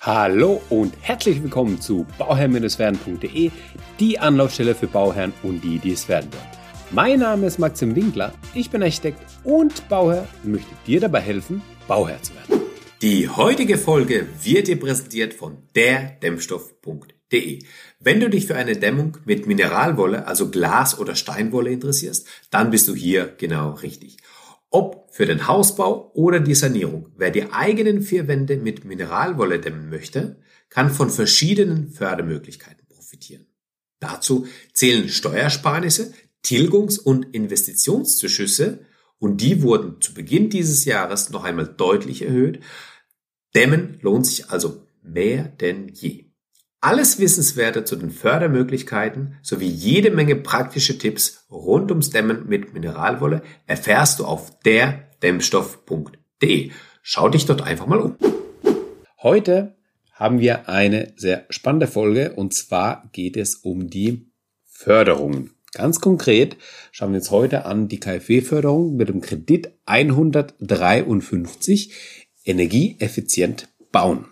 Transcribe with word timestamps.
Hallo 0.00 0.62
und 0.68 0.94
herzlich 1.00 1.42
willkommen 1.42 1.80
zu 1.80 2.06
bauherr-werden.de, 2.18 3.50
die 3.98 4.18
Anlaufstelle 4.20 4.76
für 4.76 4.86
Bauherren 4.86 5.32
und 5.42 5.60
die, 5.64 5.80
die 5.80 5.90
es 5.90 6.08
werden 6.08 6.32
wollen. 6.32 6.46
Mein 6.92 7.18
Name 7.18 7.48
ist 7.48 7.58
Maxim 7.58 7.96
Winkler, 7.96 8.32
ich 8.54 8.70
bin 8.70 8.80
Architekt 8.80 9.20
und 9.42 9.88
Bauherr 9.88 10.28
und 10.44 10.52
möchte 10.52 10.70
dir 10.86 11.00
dabei 11.00 11.18
helfen, 11.18 11.62
Bauherr 11.88 12.22
zu 12.22 12.32
werden. 12.36 12.62
Die 13.02 13.28
heutige 13.28 13.76
Folge 13.76 14.28
wird 14.40 14.68
dir 14.68 14.78
präsentiert 14.78 15.34
von 15.34 15.58
derdämmstoff.de. 15.74 17.58
Wenn 17.98 18.20
du 18.20 18.30
dich 18.30 18.46
für 18.46 18.54
eine 18.54 18.76
Dämmung 18.76 19.18
mit 19.24 19.48
Mineralwolle, 19.48 20.28
also 20.28 20.48
Glas 20.48 20.96
oder 20.96 21.16
Steinwolle 21.16 21.72
interessierst, 21.72 22.24
dann 22.52 22.70
bist 22.70 22.86
du 22.86 22.94
hier 22.94 23.34
genau 23.36 23.72
richtig. 23.72 24.18
Ob 24.70 25.08
für 25.10 25.26
den 25.26 25.46
Hausbau 25.46 26.10
oder 26.14 26.40
die 26.40 26.54
Sanierung, 26.54 27.12
wer 27.16 27.30
die 27.30 27.50
eigenen 27.52 28.02
vier 28.02 28.28
Wände 28.28 28.56
mit 28.56 28.84
Mineralwolle 28.84 29.60
dämmen 29.60 29.88
möchte, 29.88 30.40
kann 30.68 30.90
von 30.90 31.10
verschiedenen 31.10 31.90
Fördermöglichkeiten 31.90 32.86
profitieren. 32.86 33.46
Dazu 34.00 34.46
zählen 34.72 35.08
Steuersparnisse, 35.08 36.12
Tilgungs- 36.42 36.98
und 36.98 37.34
Investitionszuschüsse 37.34 38.86
und 39.18 39.40
die 39.40 39.62
wurden 39.62 40.00
zu 40.00 40.14
Beginn 40.14 40.50
dieses 40.50 40.84
Jahres 40.84 41.30
noch 41.30 41.44
einmal 41.44 41.66
deutlich 41.66 42.22
erhöht. 42.22 42.60
Dämmen 43.54 43.98
lohnt 44.02 44.26
sich 44.26 44.50
also 44.50 44.86
mehr 45.02 45.44
denn 45.44 45.88
je. 45.88 46.27
Alles 46.80 47.18
Wissenswerte 47.18 47.82
zu 47.82 47.96
den 47.96 48.12
Fördermöglichkeiten 48.12 49.34
sowie 49.42 49.66
jede 49.66 50.12
Menge 50.12 50.36
praktische 50.36 50.96
Tipps 50.96 51.44
rund 51.50 51.90
ums 51.90 52.10
Dämmen 52.10 52.48
mit 52.48 52.72
Mineralwolle 52.72 53.42
erfährst 53.66 54.20
du 54.20 54.24
auf 54.24 54.60
derdämmstoff.de. 54.60 56.70
Schau 57.02 57.28
dich 57.30 57.46
dort 57.46 57.62
einfach 57.62 57.88
mal 57.88 57.98
um. 57.98 58.14
Heute 59.20 59.74
haben 60.12 60.38
wir 60.38 60.68
eine 60.68 61.14
sehr 61.16 61.46
spannende 61.50 61.88
Folge 61.88 62.34
und 62.34 62.54
zwar 62.54 63.10
geht 63.12 63.36
es 63.36 63.56
um 63.56 63.90
die 63.90 64.30
Förderungen. 64.64 65.50
Ganz 65.72 66.00
konkret 66.00 66.56
schauen 66.92 67.10
wir 67.10 67.18
uns 67.18 67.32
heute 67.32 67.64
an 67.64 67.88
die 67.88 67.98
KfW-Förderung 67.98 68.94
mit 68.94 69.08
dem 69.08 69.20
Kredit 69.20 69.72
153 69.86 71.92
energieeffizient 72.44 73.66
bauen. 73.90 74.26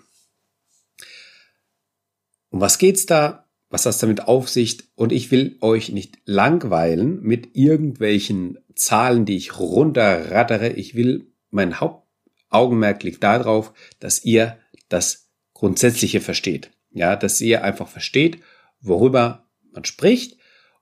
Um 2.51 2.61
was 2.61 2.79
geht's 2.79 3.07
da? 3.07 3.47
Was 3.69 3.87
hast 3.87 4.03
damit 4.03 4.29
auf 4.29 4.49
sich? 4.49 4.79
Und 4.95 5.13
ich 5.13 5.31
will 5.31 5.57
euch 5.61 5.91
nicht 5.91 6.19
langweilen 6.25 7.21
mit 7.23 7.57
irgendwelchen 7.57 8.59
Zahlen, 8.75 9.25
die 9.25 9.37
ich 9.37 9.59
runterrattere. 9.59 10.71
Ich 10.71 10.95
will, 10.95 11.27
mein 11.51 11.81
Hauptaugenmerk 11.81 13.03
liegt 13.03 13.25
darauf, 13.25 13.73
dass 13.99 14.25
ihr 14.25 14.59
das 14.89 15.29
Grundsätzliche 15.55 16.21
versteht. 16.21 16.71
Ja, 16.91 17.17
dass 17.17 17.41
ihr 17.41 17.65
einfach 17.65 17.89
versteht, 17.89 18.41
worüber 18.81 19.47
man 19.73 19.85
spricht 19.85 20.39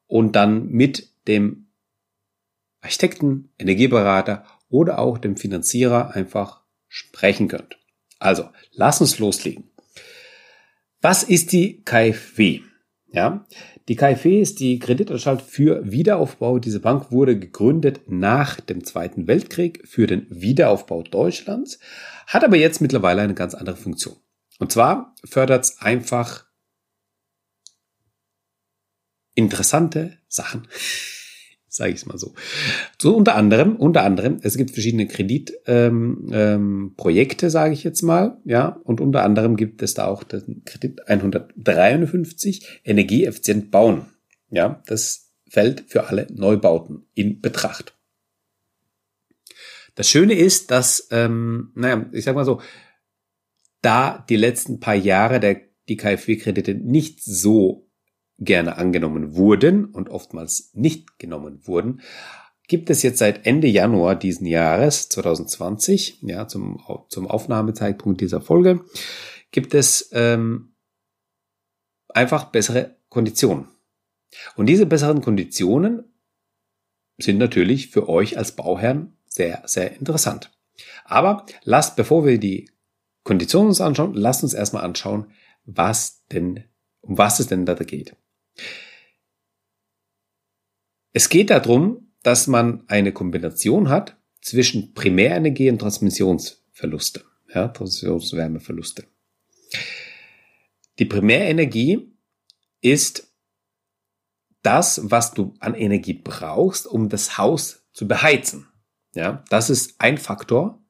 und 0.06 0.36
dann 0.36 0.68
mit 0.68 1.08
dem 1.26 1.66
Architekten, 2.80 3.50
Energieberater 3.58 4.44
oder 4.68 4.98
auch 4.98 5.18
dem 5.18 5.36
Finanzierer 5.36 6.14
einfach 6.14 6.62
sprechen 6.88 7.48
könnt. 7.48 7.78
Also, 8.18 8.50
lass 8.72 9.00
uns 9.00 9.18
loslegen. 9.18 9.70
Was 11.04 11.22
ist 11.22 11.52
die 11.52 11.82
KfW? 11.82 12.62
Ja, 13.12 13.46
die 13.88 13.94
KfW 13.94 14.40
ist 14.40 14.58
die 14.58 14.78
Kreditanstalt 14.78 15.42
für 15.42 15.82
Wiederaufbau. 15.84 16.58
Diese 16.58 16.80
Bank 16.80 17.12
wurde 17.12 17.38
gegründet 17.38 18.00
nach 18.06 18.58
dem 18.58 18.84
Zweiten 18.84 19.26
Weltkrieg 19.26 19.86
für 19.86 20.06
den 20.06 20.26
Wiederaufbau 20.30 21.02
Deutschlands, 21.02 21.78
hat 22.26 22.42
aber 22.42 22.56
jetzt 22.56 22.80
mittlerweile 22.80 23.20
eine 23.20 23.34
ganz 23.34 23.54
andere 23.54 23.76
Funktion. 23.76 24.16
Und 24.58 24.72
zwar 24.72 25.14
fördert 25.26 25.64
es 25.64 25.78
einfach 25.78 26.46
interessante 29.34 30.16
Sachen 30.26 30.66
sage 31.74 31.90
ich 31.90 31.96
es 31.96 32.06
mal 32.06 32.18
so. 32.18 32.34
So 33.00 33.16
unter 33.16 33.34
anderem, 33.34 33.74
unter 33.76 34.02
anderem, 34.02 34.38
es 34.42 34.56
gibt 34.56 34.70
verschiedene 34.70 35.08
Kreditprojekte, 35.08 35.62
ähm, 35.66 36.30
ähm, 36.32 36.94
Projekte, 36.96 37.50
sage 37.50 37.74
ich 37.74 37.82
jetzt 37.82 38.02
mal, 38.02 38.38
ja, 38.44 38.80
und 38.84 39.00
unter 39.00 39.24
anderem 39.24 39.56
gibt 39.56 39.82
es 39.82 39.94
da 39.94 40.06
auch 40.06 40.22
den 40.22 40.62
Kredit 40.64 41.08
153 41.08 42.80
energieeffizient 42.84 43.72
bauen. 43.72 44.06
Ja, 44.50 44.82
das 44.86 45.32
fällt 45.48 45.84
für 45.88 46.06
alle 46.06 46.28
Neubauten 46.32 47.06
in 47.14 47.40
Betracht. 47.40 47.96
Das 49.96 50.08
Schöne 50.08 50.34
ist, 50.34 50.70
dass, 50.70 51.08
ähm, 51.10 51.72
naja, 51.74 52.06
ich 52.12 52.24
sag 52.24 52.36
mal 52.36 52.44
so, 52.44 52.60
da 53.80 54.24
die 54.28 54.36
letzten 54.36 54.78
paar 54.78 54.94
Jahre 54.94 55.40
der, 55.40 55.60
die 55.88 55.96
KfW-Kredite 55.96 56.74
nicht 56.74 57.22
so 57.22 57.83
gerne 58.38 58.76
angenommen 58.78 59.36
wurden 59.36 59.86
und 59.86 60.08
oftmals 60.08 60.70
nicht 60.74 61.18
genommen 61.18 61.66
wurden, 61.66 62.00
gibt 62.66 62.90
es 62.90 63.02
jetzt 63.02 63.18
seit 63.18 63.46
Ende 63.46 63.68
Januar 63.68 64.16
diesen 64.16 64.46
Jahres 64.46 65.08
2020, 65.08 66.22
ja, 66.22 66.48
zum, 66.48 66.82
zum 67.08 67.28
Aufnahmezeitpunkt 67.28 68.20
dieser 68.20 68.40
Folge, 68.40 68.84
gibt 69.50 69.74
es 69.74 70.10
ähm, 70.12 70.74
einfach 72.08 72.46
bessere 72.46 72.96
Konditionen. 73.08 73.68
Und 74.56 74.66
diese 74.66 74.86
besseren 74.86 75.20
Konditionen 75.20 76.04
sind 77.18 77.38
natürlich 77.38 77.90
für 77.90 78.08
euch 78.08 78.36
als 78.38 78.52
Bauherrn 78.52 79.16
sehr, 79.26 79.62
sehr 79.66 79.96
interessant. 79.96 80.50
Aber 81.04 81.46
lasst, 81.62 81.96
bevor 81.96 82.26
wir 82.26 82.38
die 82.38 82.70
Konditionen 83.22 83.68
uns 83.68 83.80
anschauen, 83.80 84.14
lasst 84.14 84.42
uns 84.42 84.54
erstmal 84.54 84.84
anschauen, 84.84 85.30
was 85.64 86.24
denn, 86.32 86.64
um 87.00 87.16
was 87.16 87.40
es 87.40 87.46
denn 87.46 87.64
da 87.66 87.74
geht. 87.74 88.16
Es 91.12 91.28
geht 91.28 91.50
darum, 91.50 92.12
dass 92.22 92.46
man 92.46 92.84
eine 92.88 93.12
Kombination 93.12 93.88
hat 93.88 94.16
zwischen 94.40 94.94
Primärenergie 94.94 95.70
und 95.70 95.78
Transmissionsverluste, 95.78 97.24
ja, 97.54 97.68
Transmissionswärmeverluste. 97.68 99.04
Die 100.98 101.04
Primärenergie 101.04 102.12
ist 102.80 103.32
das, 104.62 105.00
was 105.04 105.34
du 105.34 105.54
an 105.60 105.74
Energie 105.74 106.14
brauchst, 106.14 106.86
um 106.86 107.08
das 107.08 107.38
Haus 107.38 107.86
zu 107.92 108.08
beheizen. 108.08 108.66
Ja, 109.14 109.44
das 109.50 109.70
ist 109.70 110.00
ein 110.00 110.18
Faktor, 110.18 110.82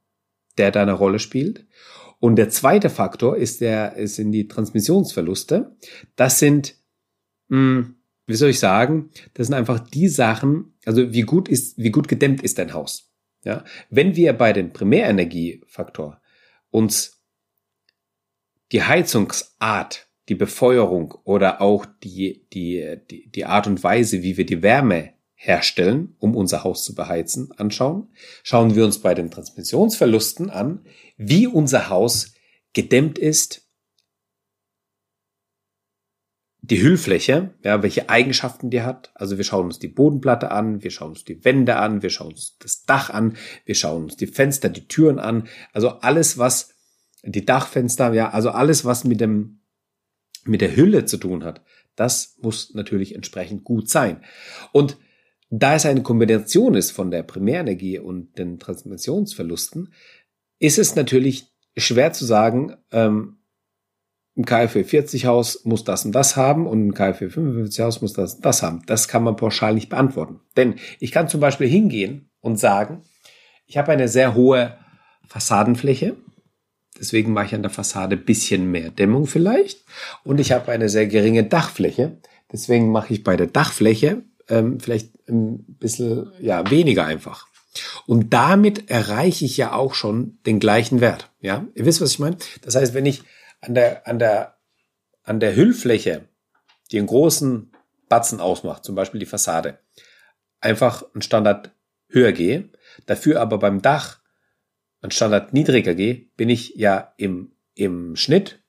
der 0.56 0.70
da 0.70 0.82
eine 0.82 0.92
Rolle 0.92 1.18
spielt. 1.18 1.66
Und 2.20 2.36
der 2.36 2.48
zweite 2.48 2.88
Faktor 2.88 3.36
ist 3.36 3.60
der, 3.60 3.96
in 3.96 4.32
die 4.32 4.48
Transmissionsverluste. 4.48 5.76
Das 6.16 6.38
sind 6.38 6.76
mh, 7.48 7.56
hm, 7.56 7.94
wie 8.26 8.34
soll 8.34 8.50
ich 8.50 8.58
sagen, 8.58 9.10
das 9.34 9.48
sind 9.48 9.54
einfach 9.54 9.78
die 9.78 10.08
Sachen, 10.08 10.74
also 10.86 11.12
wie 11.12 11.22
gut 11.22 11.48
ist, 11.48 11.76
wie 11.76 11.90
gut 11.90 12.08
gedämmt 12.08 12.42
ist 12.42 12.58
dein 12.58 12.72
Haus. 12.72 13.10
Ja, 13.44 13.64
wenn 13.90 14.16
wir 14.16 14.32
bei 14.32 14.54
dem 14.54 14.72
Primärenergiefaktor 14.72 16.20
uns 16.70 17.22
die 18.72 18.82
Heizungsart, 18.82 20.08
die 20.30 20.34
Befeuerung 20.34 21.14
oder 21.24 21.60
auch 21.60 21.84
die, 22.02 22.46
die, 22.54 22.96
die, 23.10 23.30
die 23.30 23.44
Art 23.44 23.66
und 23.66 23.82
Weise, 23.84 24.22
wie 24.22 24.38
wir 24.38 24.46
die 24.46 24.62
Wärme 24.62 25.12
herstellen, 25.34 26.16
um 26.18 26.34
unser 26.34 26.64
Haus 26.64 26.84
zu 26.84 26.94
beheizen, 26.94 27.52
anschauen, 27.52 28.08
schauen 28.42 28.74
wir 28.74 28.86
uns 28.86 29.00
bei 29.00 29.14
den 29.14 29.30
Transmissionsverlusten 29.30 30.48
an, 30.48 30.86
wie 31.18 31.46
unser 31.46 31.90
Haus 31.90 32.32
gedämmt 32.72 33.18
ist, 33.18 33.63
die 36.66 36.80
Hüllfläche, 36.80 37.50
ja, 37.62 37.82
welche 37.82 38.08
Eigenschaften 38.08 38.70
die 38.70 38.80
hat. 38.80 39.12
Also 39.14 39.36
wir 39.36 39.44
schauen 39.44 39.66
uns 39.66 39.78
die 39.78 39.88
Bodenplatte 39.88 40.50
an, 40.50 40.82
wir 40.82 40.90
schauen 40.90 41.10
uns 41.10 41.24
die 41.24 41.44
Wände 41.44 41.76
an, 41.76 42.02
wir 42.02 42.08
schauen 42.08 42.32
uns 42.32 42.56
das 42.58 42.84
Dach 42.84 43.10
an, 43.10 43.36
wir 43.66 43.74
schauen 43.74 44.04
uns 44.04 44.16
die 44.16 44.26
Fenster, 44.26 44.70
die 44.70 44.88
Türen 44.88 45.18
an. 45.18 45.46
Also 45.74 45.90
alles, 46.00 46.38
was 46.38 46.74
die 47.22 47.44
Dachfenster, 47.44 48.14
ja, 48.14 48.30
also 48.30 48.48
alles, 48.48 48.86
was 48.86 49.04
mit 49.04 49.20
dem, 49.20 49.60
mit 50.44 50.62
der 50.62 50.74
Hülle 50.74 51.04
zu 51.04 51.18
tun 51.18 51.44
hat, 51.44 51.62
das 51.96 52.38
muss 52.40 52.72
natürlich 52.72 53.14
entsprechend 53.14 53.64
gut 53.64 53.90
sein. 53.90 54.24
Und 54.72 54.96
da 55.50 55.74
es 55.74 55.84
eine 55.84 56.02
Kombination 56.02 56.74
ist 56.74 56.92
von 56.92 57.10
der 57.10 57.24
Primärenergie 57.24 57.98
und 57.98 58.38
den 58.38 58.58
Transmissionsverlusten, 58.58 59.92
ist 60.60 60.78
es 60.78 60.96
natürlich 60.96 61.52
schwer 61.76 62.14
zu 62.14 62.24
sagen, 62.24 62.74
ähm, 62.90 63.36
ein 64.36 64.44
KfW 64.44 64.82
40 64.82 65.26
Haus 65.26 65.64
muss 65.64 65.84
das 65.84 66.04
und 66.04 66.12
das 66.12 66.36
haben 66.36 66.66
und 66.66 66.88
ein 66.88 66.94
KfW 66.94 67.28
55 67.28 67.80
Haus 67.84 68.02
muss 68.02 68.12
das 68.14 68.34
und 68.34 68.44
das 68.44 68.62
haben. 68.62 68.82
Das 68.86 69.06
kann 69.06 69.22
man 69.22 69.36
pauschal 69.36 69.74
nicht 69.74 69.88
beantworten. 69.88 70.40
Denn 70.56 70.74
ich 70.98 71.12
kann 71.12 71.28
zum 71.28 71.40
Beispiel 71.40 71.68
hingehen 71.68 72.30
und 72.40 72.58
sagen, 72.58 73.02
ich 73.66 73.76
habe 73.76 73.92
eine 73.92 74.08
sehr 74.08 74.34
hohe 74.34 74.76
Fassadenfläche. 75.28 76.16
Deswegen 76.98 77.32
mache 77.32 77.46
ich 77.46 77.54
an 77.54 77.62
der 77.62 77.70
Fassade 77.70 78.16
bisschen 78.16 78.70
mehr 78.70 78.90
Dämmung 78.90 79.26
vielleicht. 79.26 79.84
Und 80.24 80.40
ich 80.40 80.52
habe 80.52 80.70
eine 80.72 80.88
sehr 80.88 81.06
geringe 81.06 81.44
Dachfläche. 81.44 82.18
Deswegen 82.52 82.90
mache 82.90 83.12
ich 83.14 83.24
bei 83.24 83.36
der 83.36 83.46
Dachfläche 83.46 84.22
ähm, 84.48 84.78
vielleicht 84.80 85.28
ein 85.28 85.64
bisschen 85.78 86.30
ja, 86.40 86.70
weniger 86.70 87.04
einfach. 87.04 87.46
Und 88.06 88.32
damit 88.32 88.90
erreiche 88.90 89.44
ich 89.44 89.56
ja 89.56 89.72
auch 89.72 89.94
schon 89.94 90.38
den 90.46 90.60
gleichen 90.60 91.00
Wert. 91.00 91.30
Ja, 91.40 91.66
ihr 91.74 91.84
wisst, 91.84 92.00
was 92.00 92.12
ich 92.12 92.18
meine? 92.18 92.36
Das 92.62 92.76
heißt, 92.76 92.94
wenn 92.94 93.06
ich 93.06 93.22
an 93.64 93.74
der, 93.74 94.06
an 94.06 94.18
der, 94.18 94.58
an 95.22 95.40
der 95.40 95.56
Hüllfläche, 95.56 96.28
die 96.90 96.98
einen 96.98 97.06
großen 97.06 97.72
Batzen 98.08 98.40
ausmacht, 98.40 98.84
zum 98.84 98.94
Beispiel 98.94 99.20
die 99.20 99.26
Fassade, 99.26 99.78
einfach 100.60 101.04
einen 101.14 101.22
Standard 101.22 101.72
höher 102.08 102.32
gehe, 102.32 102.70
dafür 103.06 103.40
aber 103.40 103.58
beim 103.58 103.82
Dach 103.82 104.20
einen 105.00 105.10
Standard 105.10 105.52
niedriger 105.52 105.94
gehe, 105.94 106.26
bin 106.36 106.48
ich 106.48 106.74
ja 106.76 107.12
im, 107.16 107.52
im 107.74 108.16
Schnitt 108.16 108.62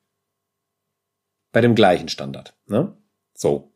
bei 1.51 1.61
dem 1.61 1.75
gleichen 1.75 2.09
Standard. 2.09 2.53
Ne? 2.67 2.97
So. 3.33 3.73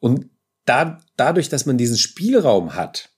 Und 0.00 0.28
da, 0.66 0.98
dadurch, 1.16 1.48
dass 1.48 1.64
man 1.64 1.78
diesen 1.78 1.96
Spielraum 1.96 2.74
hat 2.74 3.10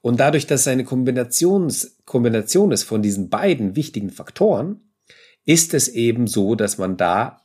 und 0.00 0.20
dadurch, 0.20 0.46
dass 0.46 0.62
es 0.62 0.68
eine 0.68 0.84
Kombination, 0.84 1.72
Kombination 2.06 2.72
ist 2.72 2.84
von 2.84 3.02
diesen 3.02 3.28
beiden 3.28 3.76
wichtigen 3.76 4.10
Faktoren, 4.10 4.87
ist 5.48 5.72
es 5.72 5.88
eben 5.88 6.26
so, 6.26 6.54
dass 6.54 6.76
man 6.76 6.98
da 6.98 7.40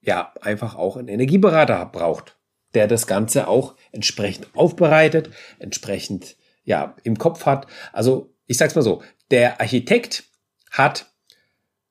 ja 0.00 0.32
einfach 0.40 0.76
auch 0.76 0.96
einen 0.96 1.08
Energieberater 1.08 1.84
braucht, 1.84 2.38
der 2.72 2.88
das 2.88 3.06
Ganze 3.06 3.48
auch 3.48 3.76
entsprechend 3.92 4.48
aufbereitet, 4.56 5.28
entsprechend 5.58 6.36
ja 6.64 6.96
im 7.04 7.18
Kopf 7.18 7.44
hat. 7.44 7.66
Also 7.92 8.34
ich 8.46 8.56
sag's 8.56 8.74
mal 8.74 8.80
so: 8.80 9.02
Der 9.30 9.60
Architekt 9.60 10.24
hat 10.70 11.12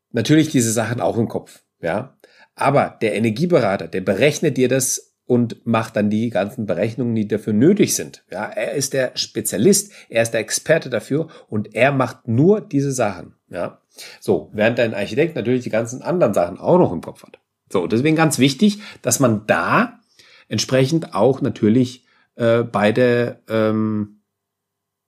natürlich 0.09 0.49
diese 0.49 0.71
Sachen 0.71 0.99
auch 0.99 1.17
im 1.17 1.27
Kopf, 1.27 1.61
ja, 1.81 2.17
aber 2.55 2.97
der 3.03 3.13
Energieberater, 3.13 3.87
der 3.87 4.01
berechnet 4.01 4.57
dir 4.57 4.67
das 4.67 5.12
und 5.25 5.65
macht 5.65 5.95
dann 5.95 6.09
die 6.09 6.29
ganzen 6.29 6.65
Berechnungen, 6.65 7.15
die 7.15 7.27
dafür 7.27 7.53
nötig 7.53 7.95
sind. 7.95 8.23
Ja, 8.31 8.45
er 8.45 8.73
ist 8.73 8.93
der 8.93 9.15
Spezialist, 9.15 9.91
er 10.09 10.23
ist 10.23 10.31
der 10.31 10.41
Experte 10.41 10.89
dafür 10.89 11.27
und 11.47 11.75
er 11.75 11.91
macht 11.91 12.27
nur 12.27 12.61
diese 12.61 12.91
Sachen. 12.91 13.35
Ja, 13.49 13.81
so 14.19 14.49
während 14.53 14.79
ein 14.79 14.93
Architekt 14.93 15.35
natürlich 15.35 15.63
die 15.63 15.69
ganzen 15.69 16.01
anderen 16.01 16.33
Sachen 16.33 16.57
auch 16.57 16.77
noch 16.77 16.91
im 16.91 17.01
Kopf 17.01 17.23
hat. 17.23 17.39
So, 17.71 17.87
deswegen 17.87 18.15
ganz 18.15 18.37
wichtig, 18.39 18.81
dass 19.01 19.19
man 19.19 19.47
da 19.47 19.99
entsprechend 20.47 21.15
auch 21.15 21.41
natürlich 21.41 22.05
äh, 22.35 22.63
beide 22.63 23.41
ähm, 23.47 24.21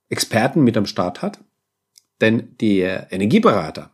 Experten 0.08 0.62
mit 0.62 0.76
am 0.76 0.86
Start 0.86 1.22
hat, 1.22 1.40
denn 2.20 2.56
der 2.60 3.12
Energieberater 3.12 3.92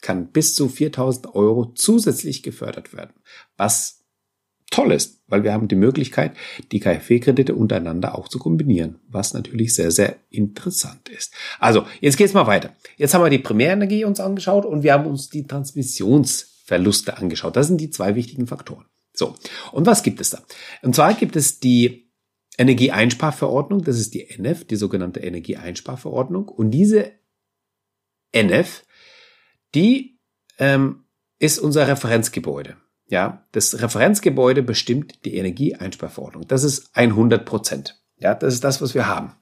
kann 0.00 0.28
bis 0.28 0.54
zu 0.54 0.68
4000 0.68 1.34
Euro 1.34 1.72
zusätzlich 1.74 2.42
gefördert 2.42 2.92
werden, 2.92 3.14
was 3.56 3.97
toll 4.70 4.92
ist, 4.92 5.20
weil 5.26 5.44
wir 5.44 5.52
haben 5.52 5.68
die 5.68 5.76
Möglichkeit, 5.76 6.32
die 6.72 6.80
KfW-Kredite 6.80 7.54
untereinander 7.54 8.16
auch 8.16 8.28
zu 8.28 8.38
kombinieren, 8.38 9.00
was 9.08 9.34
natürlich 9.34 9.74
sehr, 9.74 9.90
sehr 9.90 10.16
interessant 10.30 11.08
ist. 11.08 11.32
Also, 11.58 11.86
jetzt 12.00 12.16
geht's 12.16 12.34
mal 12.34 12.46
weiter. 12.46 12.74
Jetzt 12.96 13.14
haben 13.14 13.22
wir 13.22 13.30
die 13.30 13.38
Primärenergie 13.38 14.04
uns 14.04 14.20
angeschaut 14.20 14.64
und 14.64 14.82
wir 14.82 14.92
haben 14.92 15.06
uns 15.06 15.30
die 15.30 15.46
Transmissionsverluste 15.46 17.16
angeschaut. 17.16 17.56
Das 17.56 17.66
sind 17.66 17.80
die 17.80 17.90
zwei 17.90 18.14
wichtigen 18.14 18.46
Faktoren. 18.46 18.84
So, 19.14 19.34
und 19.72 19.86
was 19.86 20.02
gibt 20.02 20.20
es 20.20 20.30
da? 20.30 20.42
Und 20.82 20.94
zwar 20.94 21.14
gibt 21.14 21.34
es 21.34 21.58
die 21.60 22.08
Energieeinsparverordnung, 22.58 23.82
das 23.84 23.98
ist 23.98 24.14
die 24.14 24.28
NF, 24.28 24.64
die 24.64 24.76
sogenannte 24.76 25.20
Energieeinsparverordnung. 25.20 26.48
Und 26.48 26.72
diese 26.72 27.12
NF, 28.32 28.84
die 29.74 30.18
ähm, 30.58 31.04
ist 31.38 31.58
unser 31.58 31.86
Referenzgebäude. 31.86 32.76
Ja, 33.08 33.46
das 33.52 33.80
Referenzgebäude 33.80 34.62
bestimmt 34.62 35.24
die 35.24 35.36
Energieeinsparverordnung. 35.36 36.46
Das 36.46 36.62
ist 36.62 36.94
100 36.94 37.44
Prozent. 37.44 38.02
Ja, 38.18 38.34
das 38.34 38.54
ist 38.54 38.64
das, 38.64 38.82
was 38.82 38.94
wir 38.94 39.06
haben. 39.06 39.34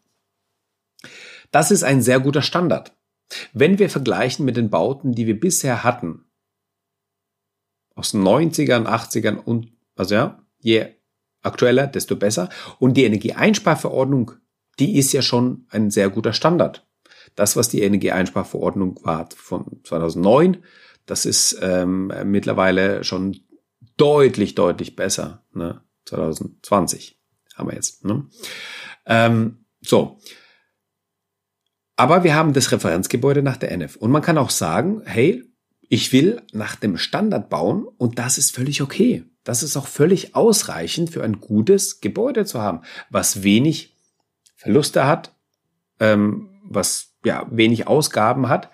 Das 1.51 1.71
ist 1.71 1.83
ein 1.83 2.01
sehr 2.01 2.21
guter 2.21 2.43
Standard. 2.43 2.97
Wenn 3.53 3.79
wir 3.79 3.91
vergleichen 3.91 4.45
mit 4.45 4.57
den 4.57 4.71
Bauten, 4.71 5.13
die 5.13 5.27
wir 5.27 5.39
bisher 5.39 5.83
hatten, 5.83 6.27
aus 7.97 8.13
den 8.13 8.23
90ern, 8.23 8.87
80ern 8.87 9.37
und, 9.37 9.73
also 9.97 10.15
ja, 10.15 10.47
je 10.61 10.87
aktueller, 11.43 11.87
desto 11.87 12.17
besser. 12.17 12.51
Und 12.79 12.97
die 12.97 13.05
Energieeinsparverordnung, 13.05 14.33
die 14.79 14.99
ist 14.99 15.13
ja 15.13 15.23
schon 15.23 15.67
ein 15.71 15.91
sehr 15.91 16.11
guter 16.11 16.33
Standard. 16.33 16.87
Das, 17.35 17.57
was 17.57 17.69
die 17.69 17.83
Energieeinsparverordnung 17.83 19.01
war 19.03 19.29
von 19.35 19.81
2009, 19.85 20.63
das 21.07 21.25
ist 21.25 21.59
ähm, 21.63 22.13
mittlerweile 22.25 23.05
schon 23.05 23.41
deutlich, 23.97 24.55
deutlich 24.55 24.97
besser. 24.97 25.45
Ne? 25.53 25.81
2020 26.07 27.19
haben 27.55 27.69
wir 27.69 27.75
jetzt. 27.75 28.05
Ne? 28.05 28.27
Ähm, 29.07 29.65
so. 29.81 30.19
Aber 31.97 32.25
wir 32.25 32.35
haben 32.35 32.53
das 32.53 32.73
Referenzgebäude 32.73 33.43
nach 33.43 33.57
der 33.57 33.73
NF. 33.73 33.97
Und 33.97 34.11
man 34.11 34.23
kann 34.23 34.39
auch 34.39 34.51
sagen, 34.51 35.03
hey, 35.07 35.45
ich 35.89 36.13
will 36.13 36.43
nach 36.53 36.77
dem 36.77 36.99
Standard 36.99 37.49
bauen 37.49 37.87
und 37.97 38.19
das 38.19 38.39
ist 38.39 38.55
völlig 38.55 38.83
okay. 38.83 39.25
Das 39.45 39.63
ist 39.63 39.77
auch 39.77 39.87
völlig 39.87 40.35
ausreichend 40.35 41.11
für 41.11 41.23
ein 41.23 41.41
gutes 41.41 42.01
Gebäude 42.01 42.45
zu 42.45 42.61
haben, 42.61 42.81
was 43.11 43.45
wenig 43.45 43.97
Verluste 44.57 45.07
hat, 45.07 45.35
ähm, 46.01 46.51
was 46.65 47.15
ja 47.25 47.47
wenig 47.51 47.87
Ausgaben 47.87 48.49
hat. 48.49 48.71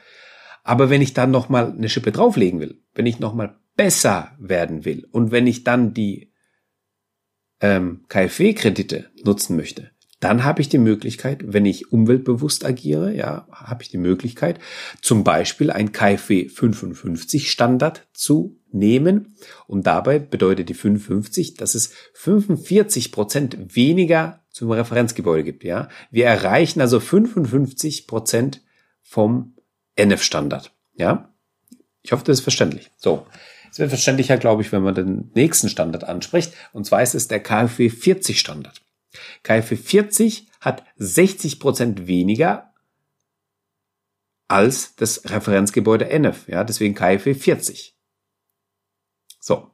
Aber 0.65 0.89
wenn 0.89 1.03
ich 1.03 1.13
dann 1.13 1.31
noch 1.31 1.49
mal 1.49 1.73
eine 1.73 1.89
Schippe 1.89 2.13
drauflegen 2.13 2.61
will, 2.61 2.81
wenn 2.95 3.07
ich 3.07 3.19
noch 3.19 3.35
mal 3.35 3.59
besser 3.77 4.37
werden 4.39 4.85
will 4.85 5.07
und 5.11 5.31
wenn 5.31 5.47
ich 5.47 5.65
dann 5.65 5.95
die 5.95 6.33
ähm, 7.61 8.05
KfW-Kredite 8.09 9.11
nutzen 9.25 9.57
möchte, 9.57 9.91
dann 10.23 10.45
habe 10.45 10.61
ich 10.61 10.69
die 10.69 10.79
Möglichkeit, 10.79 11.41
wenn 11.45 11.67
ich 11.67 11.91
umweltbewusst 11.91 12.65
agiere, 12.65 13.13
ja, 13.13 13.49
habe 13.51 13.83
ich 13.83 13.89
die 13.89 13.99
Möglichkeit, 13.99 14.61
zum 15.01 15.25
Beispiel 15.25 15.73
ein 15.73 15.91
KfW 15.91 16.49
55 16.49 17.51
Standard 17.51 18.07
zu 18.13 18.57
nehmen. 18.71 19.35
Und 19.67 19.85
dabei 19.89 20.21
bedeutet 20.21 20.69
die 20.69 20.75
55, 20.75 21.55
dass 21.55 21.75
es 21.75 21.93
45 22.15 23.11
Prozent 23.11 23.75
weniger 23.75 24.45
zum 24.51 24.71
Referenzgebäude 24.71 25.43
gibt, 25.43 25.65
ja. 25.65 25.89
Wir 26.13 26.27
erreichen 26.27 26.81
also 26.81 27.01
55 27.01 28.07
Prozent 28.07 28.63
vom 29.01 29.57
NF-Standard, 29.97 30.73
ja. 30.95 31.35
Ich 32.03 32.13
hoffe, 32.13 32.23
das 32.25 32.39
ist 32.39 32.45
verständlich. 32.45 32.93
So. 32.97 33.27
Es 33.73 33.79
wird 33.79 33.89
verständlicher, 33.89 34.37
glaube 34.37 34.61
ich, 34.61 34.71
wenn 34.71 34.83
man 34.83 34.95
den 34.95 35.31
nächsten 35.35 35.71
Standard 35.71 36.05
anspricht. 36.05 36.53
Und 36.75 36.85
zwar 36.85 37.03
ist 37.03 37.15
es 37.15 37.27
der 37.27 37.41
KfW 37.41 37.89
40 37.89 38.39
Standard. 38.39 38.83
KfW 39.43 39.77
40 39.77 40.47
hat 40.61 40.85
60 40.97 41.59
Prozent 41.59 42.07
weniger 42.07 42.75
als 44.47 44.95
das 44.97 45.31
Referenzgebäude 45.31 46.11
NF. 46.11 46.49
Ja, 46.49 46.65
deswegen 46.65 46.95
KfW 46.95 47.33
40. 47.33 47.97
So. 49.41 49.71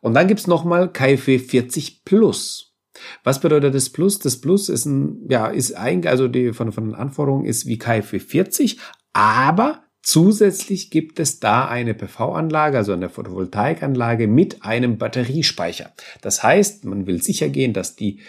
Und 0.00 0.14
dann 0.14 0.28
gibt's 0.28 0.46
nochmal 0.46 0.92
KfW 0.92 1.40
40 1.40 2.04
Plus. 2.04 2.76
Was 3.24 3.40
bedeutet 3.40 3.74
das 3.74 3.90
Plus? 3.90 4.20
Das 4.20 4.40
Plus 4.40 4.68
ist 4.68 4.84
ein, 4.84 5.26
ja, 5.28 5.48
ist 5.48 5.72
eigentlich, 5.72 6.10
also 6.10 6.28
die 6.28 6.52
von, 6.52 6.70
von 6.70 6.84
den 6.84 6.94
Anforderungen 6.94 7.44
ist 7.44 7.66
wie 7.66 7.76
KfW 7.76 8.20
40, 8.20 8.78
aber 9.12 9.84
Zusätzlich 10.04 10.90
gibt 10.90 11.18
es 11.18 11.40
da 11.40 11.66
eine 11.66 11.94
PV-Anlage, 11.94 12.76
also 12.76 12.92
eine 12.92 13.08
Photovoltaikanlage 13.08 14.28
mit 14.28 14.62
einem 14.62 14.98
Batteriespeicher. 14.98 15.92
Das 16.20 16.42
heißt, 16.42 16.84
man 16.84 17.06
will 17.06 17.22
sicher 17.22 17.48
gehen, 17.48 17.72
dass 17.72 17.96
die, 17.96 18.20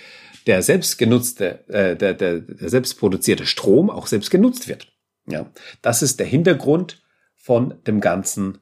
der 0.47 0.61
selbstgenutzte, 0.61 1.67
äh, 1.67 1.97
der, 1.97 2.13
der, 2.13 2.39
der 2.39 2.69
selbstproduzierte 2.69 3.45
Strom 3.45 3.89
auch 3.89 4.07
selbst 4.07 4.31
genutzt 4.31 4.69
wird. 4.69 4.93
Ja, 5.27 5.51
das 5.81 6.01
ist 6.01 6.21
der 6.21 6.27
Hintergrund 6.27 7.03
von 7.35 7.73
dem 7.85 7.99
ganzen, 7.99 8.59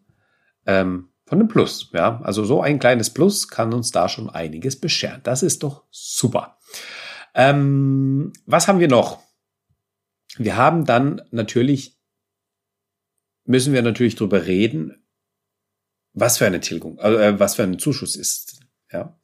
ähm, 0.65 1.09
von 1.27 1.37
dem 1.37 1.47
Plus. 1.47 1.91
Ja, 1.93 2.19
also 2.23 2.43
so 2.45 2.61
ein 2.63 2.79
kleines 2.79 3.11
Plus 3.11 3.47
kann 3.47 3.73
uns 3.73 3.91
da 3.91 4.09
schon 4.09 4.27
einiges 4.27 4.79
bescheren. 4.79 5.21
Das 5.23 5.43
ist 5.43 5.61
doch 5.61 5.83
super. 5.91 6.57
Ähm, 7.35 8.33
was 8.47 8.67
haben 8.67 8.79
wir 8.79 8.87
noch? 8.87 9.19
Wir 10.37 10.57
haben 10.57 10.85
dann 10.85 11.21
natürlich 11.29 11.99
müssen 13.45 13.73
wir 13.73 13.81
natürlich 13.81 14.15
drüber 14.15 14.45
reden, 14.45 15.03
was 16.13 16.37
für 16.37 16.45
eine 16.45 16.59
Tilgung, 16.59 16.99
also 16.99 17.17
äh, 17.17 17.39
was 17.39 17.55
für 17.55 17.63
ein 17.63 17.79
Zuschuss 17.79 18.15
ist. 18.15 18.59
Ja. 18.91 19.19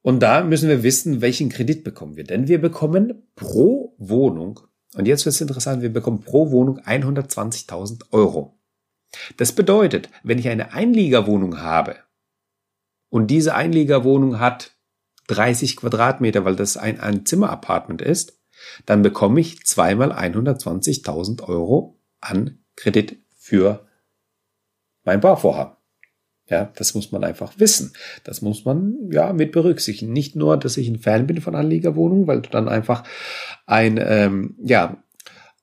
Und 0.00 0.20
da 0.20 0.42
müssen 0.42 0.68
wir 0.68 0.82
wissen, 0.82 1.20
welchen 1.20 1.48
Kredit 1.48 1.84
bekommen 1.84 2.16
wir. 2.16 2.24
Denn 2.24 2.48
wir 2.48 2.60
bekommen 2.60 3.28
pro 3.36 3.94
Wohnung, 3.98 4.60
und 4.94 5.06
jetzt 5.06 5.24
wird 5.24 5.34
es 5.34 5.40
interessant, 5.40 5.82
wir 5.82 5.92
bekommen 5.92 6.22
pro 6.22 6.50
Wohnung 6.50 6.80
120.000 6.80 8.12
Euro. 8.12 8.58
Das 9.36 9.52
bedeutet, 9.52 10.08
wenn 10.22 10.38
ich 10.38 10.48
eine 10.48 10.72
Einliegerwohnung 10.72 11.60
habe 11.60 11.96
und 13.10 13.26
diese 13.30 13.54
Einliegerwohnung 13.54 14.40
hat 14.40 14.74
30 15.28 15.76
Quadratmeter, 15.76 16.44
weil 16.44 16.56
das 16.56 16.76
ein, 16.76 16.98
ein 16.98 17.26
Zimmerapartment 17.26 18.02
ist, 18.02 18.40
dann 18.86 19.02
bekomme 19.02 19.40
ich 19.40 19.64
zweimal 19.64 20.12
120.000 20.12 21.42
Euro 21.42 22.00
an 22.20 22.61
Kredit 22.82 23.16
für 23.36 23.86
mein 25.04 25.20
Bauvorhaben. 25.20 25.76
Ja, 26.48 26.72
das 26.76 26.94
muss 26.94 27.12
man 27.12 27.22
einfach 27.22 27.52
wissen. 27.58 27.92
Das 28.24 28.42
muss 28.42 28.64
man 28.64 29.10
ja 29.10 29.32
mit 29.32 29.52
berücksichtigen. 29.52 30.12
Nicht 30.12 30.34
nur, 30.34 30.56
dass 30.56 30.76
ich 30.76 30.88
ein 30.88 30.98
Fan 30.98 31.26
bin 31.26 31.40
von 31.40 31.54
Anliegerwohnungen, 31.54 32.26
weil 32.26 32.42
du 32.42 32.50
dann 32.50 32.68
einfach 32.68 33.04
ein 33.66 33.98
ähm, 34.02 34.56
ja 34.62 35.02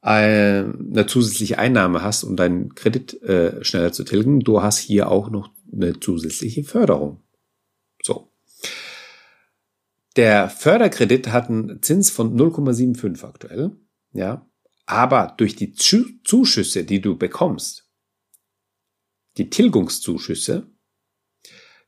eine 0.01 1.05
zusätzliche 1.07 1.59
Einnahme 1.59 2.01
hast, 2.01 2.23
um 2.23 2.37
deinen 2.37 2.73
Kredit 2.73 3.21
äh, 3.21 3.61
schneller 3.65 3.91
zu 3.91 4.05
tilgen, 4.05 4.39
du 4.39 4.61
hast 4.61 4.77
hier 4.77 5.11
auch 5.11 5.29
noch 5.29 5.51
eine 5.73 5.99
zusätzliche 5.99 6.63
Förderung. 6.63 7.19
So. 8.01 8.31
Der 10.15 10.49
Förderkredit 10.49 11.33
hat 11.33 11.49
einen 11.49 11.81
Zins 11.81 12.09
von 12.09 12.39
0,75 12.39 13.25
aktuell, 13.25 13.71
ja, 14.13 14.48
aber 14.89 15.35
durch 15.37 15.55
die 15.55 15.73
Zuschüsse, 15.73 16.83
die 16.83 16.99
du 16.99 17.15
bekommst, 17.15 17.87
die 19.37 19.51
Tilgungszuschüsse, 19.51 20.67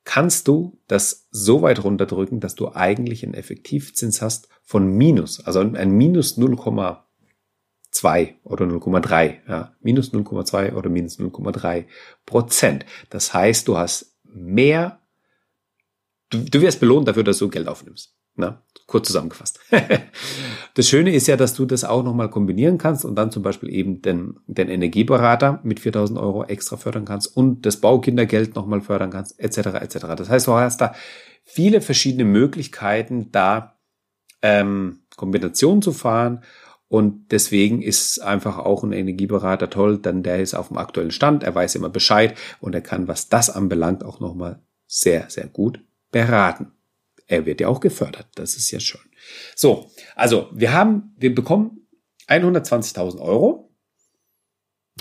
kannst 0.03 0.47
du 0.47 0.79
das 0.85 1.27
so 1.31 1.63
weit 1.63 1.83
runterdrücken, 1.83 2.39
dass 2.39 2.53
du 2.53 2.71
eigentlich 2.75 3.23
einen 3.23 3.33
Effektivzins 3.33 4.21
hast 4.21 4.49
von 4.61 4.85
minus, 4.85 5.39
also 5.43 5.61
ein 5.61 5.91
minus 5.91 6.37
0,2 6.37 8.35
oder 8.43 8.65
0,3, 8.65 9.49
ja, 9.49 9.75
minus 9.79 10.13
0,2 10.13 10.75
oder 10.75 10.91
minus 10.91 11.17
0,3 11.17 11.85
Prozent. 12.27 12.85
Das 13.09 13.33
heißt, 13.33 13.67
du 13.67 13.77
hast 13.77 14.15
mehr, 14.23 15.01
du, 16.29 16.37
du 16.37 16.61
wirst 16.61 16.79
belohnt 16.79 17.07
dafür, 17.07 17.23
dass 17.23 17.39
du 17.39 17.49
Geld 17.49 17.67
aufnimmst. 17.67 18.15
Na, 18.35 18.61
kurz 18.87 19.07
zusammengefasst. 19.07 19.59
das 20.73 20.87
Schöne 20.87 21.13
ist 21.13 21.27
ja, 21.27 21.37
dass 21.37 21.53
du 21.53 21.65
das 21.65 21.83
auch 21.83 22.03
nochmal 22.03 22.29
kombinieren 22.29 22.77
kannst 22.77 23.05
und 23.05 23.15
dann 23.15 23.31
zum 23.31 23.43
Beispiel 23.43 23.69
eben 23.69 24.01
den, 24.01 24.39
den 24.47 24.69
Energieberater 24.69 25.59
mit 25.63 25.79
4000 25.79 26.19
Euro 26.19 26.43
extra 26.45 26.77
fördern 26.77 27.05
kannst 27.05 27.35
und 27.35 27.65
das 27.65 27.77
Baukindergeld 27.77 28.55
nochmal 28.55 28.81
fördern 28.81 29.11
kannst, 29.11 29.39
etc. 29.39 29.57
etc. 29.81 29.97
Das 30.17 30.29
heißt, 30.29 30.47
du 30.47 30.53
hast 30.53 30.81
da 30.81 30.93
viele 31.43 31.81
verschiedene 31.81 32.25
Möglichkeiten, 32.25 33.31
da 33.31 33.77
ähm, 34.41 35.01
Kombinationen 35.17 35.81
zu 35.81 35.91
fahren 35.91 36.43
und 36.87 37.31
deswegen 37.31 37.81
ist 37.81 38.19
einfach 38.19 38.57
auch 38.57 38.83
ein 38.83 38.93
Energieberater 38.93 39.69
toll, 39.69 39.97
denn 39.97 40.23
der 40.23 40.41
ist 40.41 40.53
auf 40.53 40.69
dem 40.69 40.77
aktuellen 40.77 41.11
Stand, 41.11 41.43
er 41.43 41.53
weiß 41.53 41.75
immer 41.75 41.89
Bescheid 41.89 42.37
und 42.59 42.75
er 42.75 42.81
kann, 42.81 43.07
was 43.07 43.29
das 43.29 43.49
anbelangt, 43.49 44.03
auch 44.03 44.19
nochmal 44.19 44.61
sehr, 44.87 45.29
sehr 45.29 45.47
gut 45.47 45.81
beraten 46.11 46.71
er 47.31 47.45
wird 47.45 47.61
ja 47.61 47.69
auch 47.69 47.79
gefördert. 47.79 48.27
Das 48.35 48.57
ist 48.57 48.69
ja 48.71 48.79
schön. 48.79 49.01
So, 49.55 49.89
also 50.15 50.49
wir 50.53 50.73
haben, 50.73 51.15
wir 51.17 51.33
bekommen 51.33 51.87
120.000 52.27 53.19
Euro. 53.19 53.73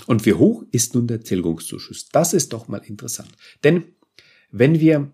Und 0.07 0.25
wie 0.25 0.33
hoch 0.33 0.63
ist 0.71 0.95
nun 0.95 1.07
der 1.07 1.21
Tilgungszuschuss? 1.21 2.07
Das 2.09 2.33
ist 2.33 2.53
doch 2.53 2.69
mal 2.69 2.81
interessant. 2.85 3.29
Denn 3.65 3.95
wenn 4.49 4.79
wir 4.79 5.13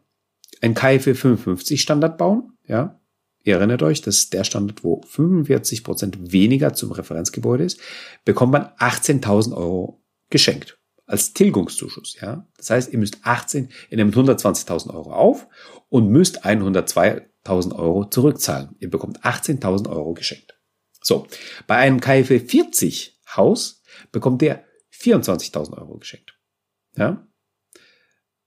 ein 0.62 0.76
KfW 0.76 1.16
55 1.16 1.82
Standard 1.82 2.20
bauen, 2.20 2.54
ja, 2.68 3.02
ihr 3.44 3.56
erinnert 3.56 3.82
euch, 3.82 4.02
das 4.02 4.18
ist 4.18 4.34
der 4.34 4.44
Standard, 4.44 4.84
wo 4.84 5.02
45 5.02 5.84
Prozent 5.84 6.32
weniger 6.32 6.74
zum 6.74 6.92
Referenzgebäude 6.92 7.64
ist, 7.64 7.80
bekommt 8.26 8.52
man 8.52 8.68
18.000 8.78 9.58
Euro 9.58 10.04
geschenkt 10.30 10.77
als 11.08 11.34
Tilgungszuschuss. 11.34 12.18
Ja? 12.22 12.48
Das 12.58 12.70
heißt, 12.70 12.94
ihr 12.94 13.00
müsst 13.00 13.20
18, 13.24 13.70
ihr 13.90 13.98
nehmt 13.98 14.16
120.000 14.16 14.94
Euro 14.94 15.14
auf 15.14 15.48
und 15.90 16.10
müsst 16.10 16.46
102.000 16.46 17.76
Euro 17.76 18.06
zurückzahlen. 18.06 18.76
Ihr 18.80 18.90
bekommt 18.90 19.22
18.000 19.24 19.90
Euro 19.90 20.14
geschenkt. 20.14 20.60
So, 21.02 21.26
bei 21.66 21.78
einem 21.78 22.02
KfW 22.02 22.40
40 22.40 23.20
Haus 23.36 23.82
bekommt 24.12 24.42
ihr 24.42 24.64
24.000 24.94 25.78
Euro 25.78 25.98
geschenkt. 25.98 26.38
Ja? 26.96 27.26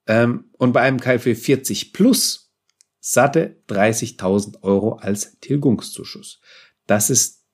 Ähm, 0.06 0.50
und 0.58 0.72
bei 0.72 0.82
einem 0.82 1.00
KfW 1.00 1.34
40 1.34 1.92
Plus 1.92 2.52
satte 3.00 3.62
30.000 3.68 4.62
Euro 4.62 4.96
als 4.96 5.38
Tilgungszuschuss. 5.40 6.40
Das 6.86 7.08
ist 7.08 7.46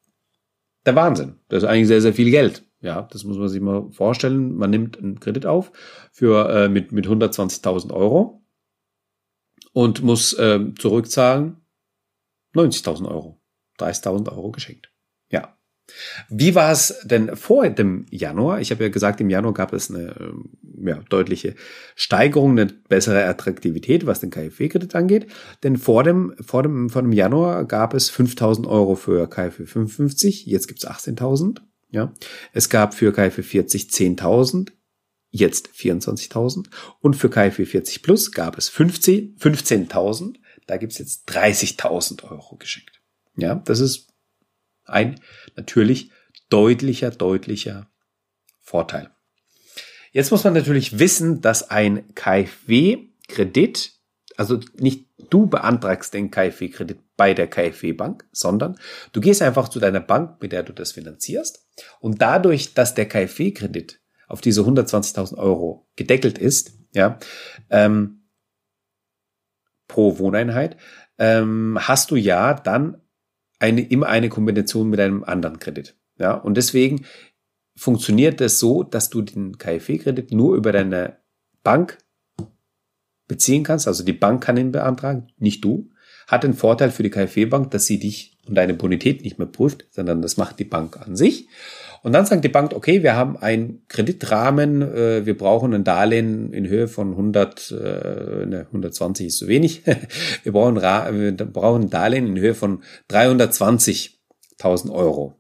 der 0.85 0.97
Wahnsinn. 0.97 1.39
Das 1.49 1.63
ist 1.63 1.69
eigentlich 1.69 1.89
sehr, 1.89 2.01
sehr 2.01 2.15
viel 2.15 2.31
Geld. 2.31 2.65
Ja, 2.81 3.03
das 3.11 3.25
muss 3.25 3.39
man 3.39 3.49
sich 3.49 3.61
mal 3.61 3.91
vorstellen. 3.91 4.55
Man 4.55 4.71
nimmt 4.71 4.99
einen 4.99 5.19
Kredit 5.21 5.47
auf 5.47 5.73
für 6.13 6.49
äh, 6.51 6.69
mit 6.69 6.93
mit 6.93 7.07
120.000 7.07 7.93
Euro 7.93 8.45
und 9.73 10.03
muss 10.03 10.33
äh, 10.35 10.61
zurückzahlen 10.79 11.57
90.000 12.55 13.09
Euro, 13.09 13.41
30.000 13.79 14.31
Euro 14.33 14.51
geschenkt. 14.51 14.91
Ja. 15.31 15.57
Wie 16.29 16.55
war 16.55 16.73
es 16.73 17.01
denn 17.05 17.37
vor 17.37 17.69
dem 17.69 18.07
Januar? 18.11 18.61
Ich 18.61 18.71
habe 18.73 18.83
ja 18.85 18.91
gesagt, 18.91 19.21
im 19.21 19.31
Januar 19.31 19.55
gab 19.55 19.73
es 19.73 19.91
eine 19.91 20.17
ähm, 20.19 20.51
ja, 20.85 21.01
deutliche 21.09 21.55
Steigerung, 21.95 22.53
eine 22.53 22.67
bessere 22.67 23.25
Attraktivität, 23.25 24.05
was 24.05 24.21
den 24.21 24.31
KfW-Kredit 24.31 24.95
angeht. 24.95 25.29
Denn 25.63 25.77
vor 25.77 26.03
dem, 26.03 26.35
vor 26.41 26.63
dem, 26.63 26.91
vor 26.91 27.03
dem 27.03 27.13
Januar 27.13 27.65
gab 27.67 27.95
es 27.95 28.11
5.000 28.11 28.67
Euro 28.67 28.97
für 28.97 29.29
KfW 29.29 29.67
55, 29.67 30.47
jetzt 30.47 30.67
gibt's 30.67 30.87
18.000. 30.87 31.61
Ja, 31.91 32.13
es 32.53 32.69
gab 32.69 32.95
für 32.95 33.13
KfW 33.13 33.43
40 33.43 33.85
10.000, 33.85 34.73
jetzt 35.31 35.69
24.000 35.69 36.67
und 37.01 37.15
für 37.15 37.31
KfW 37.31 37.65
40 37.65 38.03
Plus 38.03 38.33
gab 38.33 38.59
es 38.59 38.69
15, 38.69 39.37
15.000, 39.39 40.37
da 40.67 40.77
gibt's 40.77 40.99
jetzt 40.99 41.29
30.000 41.31 42.25
Euro 42.25 42.57
geschenkt. 42.57 43.01
Ja, 43.37 43.55
das 43.55 43.81
ist 43.81 44.09
ein 44.85 45.21
natürlich 45.55 46.11
deutlicher, 46.49 47.11
deutlicher 47.11 47.91
Vorteil. 48.61 49.11
Jetzt 50.13 50.31
muss 50.31 50.45
man 50.45 50.55
natürlich 50.55 50.99
wissen, 50.99 51.41
dass 51.41 51.71
ein 51.71 52.15
KfW-Kredit, 52.15 53.93
also 54.37 54.61
nicht 54.79 55.07
du 55.31 55.47
beantragst 55.47 56.15
den 56.15 56.31
KfW-Kredit 56.31 56.99
bei 57.17 57.35
der 57.35 57.49
KfW-Bank, 57.49 58.27
sondern 58.33 58.79
du 59.13 59.21
gehst 59.21 59.43
einfach 59.43 59.69
zu 59.69 59.81
deiner 59.81 60.01
Bank, 60.01 60.41
mit 60.43 60.53
der 60.53 60.63
du 60.63 60.73
das 60.73 60.93
finanzierst. 60.93 61.67
Und 62.01 62.21
dadurch, 62.21 62.75
dass 62.75 62.95
der 62.95 63.09
KfW-Kredit 63.09 64.01
auf 64.29 64.41
diese 64.41 64.63
120.000 64.63 65.37
Euro 65.37 65.89
gedeckelt 65.97 66.39
ist, 66.39 66.73
ja, 66.93 67.19
ähm, 67.71 68.23
pro 69.89 70.19
Wohneinheit, 70.19 70.77
ähm, 71.19 71.79
hast 71.81 72.11
du 72.11 72.17
ja 72.17 72.55
dann 72.55 73.01
eine, 73.59 73.83
immer 73.83 74.09
eine 74.09 74.29
Kombination 74.29 74.91
mit 74.91 75.01
einem 75.01 75.25
anderen 75.25 75.59
Kredit. 75.59 75.97
Ja, 76.19 76.35
und 76.35 76.57
deswegen 76.57 77.05
funktioniert 77.77 78.41
es 78.41 78.55
das 78.55 78.61
so, 78.61 78.83
dass 78.83 79.11
du 79.11 79.23
den 79.23 79.59
KfW-Kredit 79.59 80.33
nur 80.33 80.57
über 80.57 80.73
deine 80.73 81.19
Bank 81.63 81.99
beziehen 83.29 83.65
kannst. 83.65 83.87
Also 83.87 84.05
die 84.05 84.13
Bank 84.13 84.43
kann 84.43 84.57
ihn 84.57 84.73
beantragen, 84.73 85.29
nicht 85.39 85.65
du 85.65 85.91
hat 86.27 86.45
den 86.45 86.55
Vorteil 86.55 86.91
für 86.91 87.03
die 87.03 87.11
KfW-Bank, 87.11 87.71
dass 87.71 87.87
sie 87.87 87.99
dich 87.99 88.37
und 88.47 88.55
deine 88.55 88.75
Bonität 88.75 89.23
nicht 89.25 89.39
mehr 89.39 89.49
prüft, 89.49 89.87
sondern 89.91 90.23
das 90.23 90.37
macht 90.37 90.59
die 90.59 90.65
Bank 90.65 91.01
an 91.01 91.17
sich. 91.17 91.49
Und 92.03 92.13
dann 92.13 92.27
sagt 92.27 92.45
die 92.45 92.49
Bank, 92.49 92.73
okay, 92.73 93.03
wir 93.03 93.17
haben 93.17 93.37
einen 93.37 93.83
Kreditrahmen, 93.89 94.83
äh, 94.83 95.27
wir 95.27 95.37
brauchen 95.37 95.75
ein 95.75 95.83
Darlehen 95.83 96.53
in 96.53 96.69
Höhe 96.69 96.87
von 96.87 97.11
100, 97.13 97.71
äh, 97.73 98.47
ne, 98.47 98.67
120 98.69 99.27
ist 99.27 99.39
zu 99.39 99.49
wenig. 99.49 99.83
wir 100.45 100.53
brauchen, 100.53 100.77
wir 100.77 101.33
brauchen 101.33 101.83
ein 101.83 101.91
Darlehen 101.91 102.29
in 102.29 102.39
Höhe 102.39 102.55
von 102.55 102.83
320.000 103.11 104.93
Euro. 104.93 105.35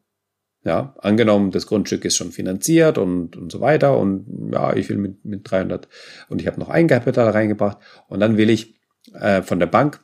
Ja, 0.64 0.97
angenommen, 0.99 1.52
das 1.52 1.69
Grundstück 1.69 2.05
ist 2.05 2.16
schon 2.16 2.33
finanziert 2.33 2.99
und, 2.99 3.37
und 3.37 3.52
so 3.52 3.61
weiter 3.61 3.97
und 3.97 4.50
ja, 4.52 4.75
ich 4.75 4.88
will 4.88 4.97
mit, 4.97 5.25
mit 5.25 5.49
300 5.49 5.87
und 6.28 6.40
ich 6.40 6.49
habe 6.49 6.59
noch 6.59 6.69
Eigenkapital 6.69 7.31
reingebracht 7.31 7.78
und 8.09 8.19
dann 8.19 8.37
will 8.37 8.50
ich 8.50 8.75
äh, 9.14 9.43
von 9.43 9.61
der 9.61 9.69
Bank 9.69 10.00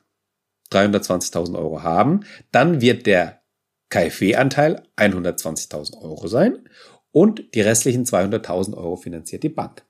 320.000 0.73 1.57
Euro 1.59 1.83
haben, 1.83 2.25
dann 2.51 2.81
wird 2.81 3.07
der 3.07 3.43
KfW-Anteil 3.91 4.89
120.000 4.97 6.01
Euro 6.03 6.27
sein 6.27 6.69
und 7.11 7.55
die 7.55 7.61
restlichen 7.61 8.05
200.000 8.05 8.75
Euro 8.75 8.97
finanziert 8.97 9.43
die 9.43 9.51
Bank. 9.51 9.85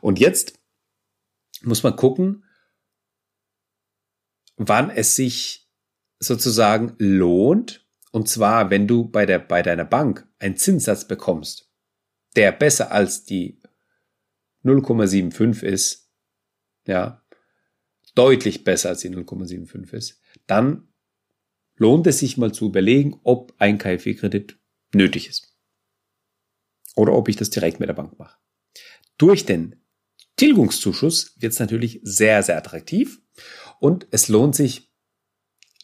Und 0.00 0.20
jetzt 0.20 0.60
muss 1.62 1.82
man 1.82 1.96
gucken, 1.96 2.44
wann 4.56 4.90
es 4.90 5.16
sich 5.16 5.68
sozusagen 6.18 6.94
lohnt. 6.98 7.86
Und 8.12 8.28
zwar, 8.28 8.70
wenn 8.70 8.86
du 8.86 9.08
bei, 9.08 9.26
der, 9.26 9.38
bei 9.38 9.62
deiner 9.62 9.84
Bank 9.84 10.28
einen 10.38 10.56
Zinssatz 10.56 11.08
bekommst, 11.08 11.70
der 12.36 12.52
besser 12.52 12.92
als 12.92 13.24
die 13.24 13.60
0,75 14.64 15.62
ist, 15.62 16.10
ja, 16.86 17.21
deutlich 18.14 18.64
besser 18.64 18.90
als 18.90 19.00
die 19.00 19.10
0,75 19.10 19.94
ist, 19.94 20.20
dann 20.46 20.88
lohnt 21.76 22.06
es 22.06 22.18
sich 22.18 22.36
mal 22.36 22.52
zu 22.52 22.66
überlegen, 22.66 23.18
ob 23.22 23.54
ein 23.58 23.78
KfW-Kredit 23.78 24.58
nötig 24.94 25.28
ist. 25.28 25.56
Oder 26.94 27.14
ob 27.14 27.28
ich 27.28 27.36
das 27.36 27.50
direkt 27.50 27.80
mit 27.80 27.88
der 27.88 27.94
Bank 27.94 28.18
mache. 28.18 28.38
Durch 29.16 29.46
den 29.46 29.76
Tilgungszuschuss 30.36 31.40
wird 31.40 31.52
es 31.52 31.58
natürlich 31.58 32.00
sehr, 32.02 32.42
sehr 32.42 32.56
attraktiv 32.56 33.20
und 33.80 34.06
es 34.10 34.28
lohnt 34.28 34.54
sich 34.54 34.92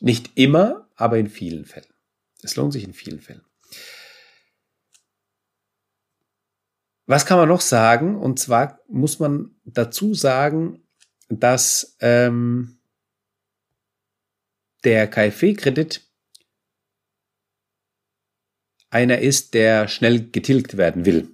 nicht 0.01 0.33
immer, 0.37 0.89
aber 0.95 1.19
in 1.19 1.29
vielen 1.29 1.65
Fällen. 1.65 1.93
Es 2.43 2.57
lohnt 2.57 2.73
sich 2.73 2.85
in 2.85 2.93
vielen 2.93 3.21
Fällen. 3.21 3.43
Was 7.07 7.25
kann 7.25 7.39
man 7.39 7.49
noch 7.49 7.63
sagen? 7.63 8.17
Und 8.17 8.39
zwar 8.39 8.81
muss 8.87 9.19
man 9.19 9.57
dazu 9.65 10.15
sagen, 10.15 10.83
dass 11.29 11.97
ähm, 12.01 12.79
der 14.85 15.07
KfW-Kredit 15.09 16.03
einer 18.91 19.19
ist, 19.19 19.55
der 19.55 19.89
schnell 19.89 20.31
getilgt 20.31 20.77
werden 20.77 21.05
will. 21.05 21.29